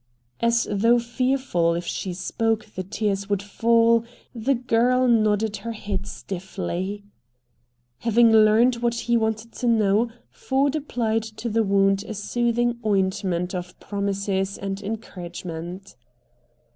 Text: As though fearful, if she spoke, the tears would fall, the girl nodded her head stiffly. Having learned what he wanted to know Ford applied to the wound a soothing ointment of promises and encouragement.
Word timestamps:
As 0.39 0.67
though 0.71 0.97
fearful, 0.97 1.75
if 1.75 1.85
she 1.85 2.11
spoke, 2.11 2.65
the 2.73 2.81
tears 2.81 3.29
would 3.29 3.43
fall, 3.43 4.03
the 4.33 4.55
girl 4.55 5.07
nodded 5.07 5.57
her 5.57 5.73
head 5.73 6.07
stiffly. 6.07 7.03
Having 7.99 8.31
learned 8.31 8.77
what 8.77 8.95
he 8.95 9.15
wanted 9.15 9.51
to 9.53 9.67
know 9.67 10.09
Ford 10.31 10.75
applied 10.75 11.21
to 11.21 11.49
the 11.49 11.61
wound 11.61 12.03
a 12.05 12.15
soothing 12.15 12.79
ointment 12.83 13.53
of 13.53 13.79
promises 13.79 14.57
and 14.57 14.81
encouragement. 14.81 15.95